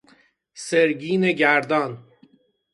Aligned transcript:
سرگین 0.53 1.31
گردان 1.31 2.05